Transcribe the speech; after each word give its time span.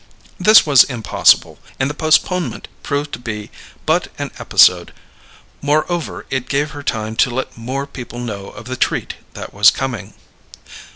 This 0.39 0.65
was 0.65 0.83
impossible, 0.83 1.59
and 1.79 1.87
the 1.87 1.93
postponement 1.93 2.67
proved 2.81 3.13
to 3.13 3.19
be 3.19 3.51
but 3.85 4.07
an 4.17 4.31
episode; 4.39 4.93
moreover, 5.61 6.25
it 6.31 6.49
gave 6.49 6.71
her 6.71 6.81
time 6.81 7.15
to 7.17 7.29
let 7.29 7.55
more 7.55 7.85
people 7.85 8.17
know 8.17 8.49
of 8.49 8.65
the 8.65 8.75
treat 8.75 9.13
that 9.35 9.53
was 9.53 9.69
coming. 9.69 10.15